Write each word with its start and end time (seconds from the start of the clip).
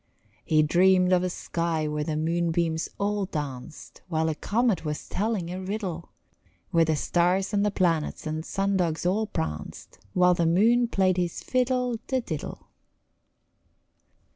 He 0.43 0.63
dreamed 0.63 1.13
of 1.13 1.21
a 1.21 1.29
sky 1.29 1.87
where 1.87 2.03
the 2.03 2.17
moonbeams 2.17 2.89
all 2.97 3.25
danced 3.25 4.01
While 4.07 4.29
a 4.29 4.33
comet 4.33 4.83
was 4.83 5.07
telling 5.07 5.51
a 5.51 5.61
riddle, 5.61 6.09
Where 6.71 6.85
the 6.85 6.95
stars 6.95 7.53
and 7.53 7.63
the 7.63 7.69
planets 7.69 8.25
and 8.25 8.43
sun 8.43 8.77
dogs 8.77 9.05
all 9.05 9.27
pranced 9.27 9.99
While 10.15 10.33
the 10.33 10.47
moon 10.47 10.87
played 10.87 11.17
his 11.17 11.43
fiddle 11.43 11.99
de 12.07 12.19
diddle. 12.19 12.69